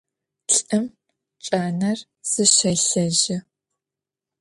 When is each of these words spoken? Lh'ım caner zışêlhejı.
Lh'ım 0.53 0.85
caner 1.45 1.99
zışêlhejı. 2.31 3.37